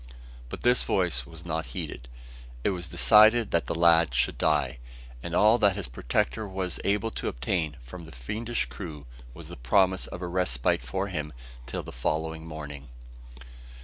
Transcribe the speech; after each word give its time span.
But 0.49 0.63
this 0.63 0.81
voice 0.81 1.27
was 1.27 1.45
not 1.45 1.67
heeded. 1.77 2.09
It 2.63 2.71
was 2.71 2.89
decided 2.89 3.51
that 3.51 3.67
the 3.67 3.75
lad 3.77 4.15
should 4.15 4.39
die: 4.39 4.79
and 5.21 5.35
all 5.35 5.59
that 5.59 5.75
his 5.75 5.87
protector 5.87 6.47
was 6.47 6.79
able 6.83 7.11
to 7.11 7.27
obtain 7.27 7.77
from 7.83 8.05
the 8.05 8.11
fiendish 8.11 8.65
crew, 8.65 9.05
was 9.35 9.47
the 9.47 9.55
promise 9.57 10.07
of 10.07 10.23
a 10.23 10.27
respite 10.27 10.81
for 10.81 11.09
him 11.09 11.31
till 11.67 11.83
the 11.83 11.91
following 11.91 12.47
morning. 12.47 12.89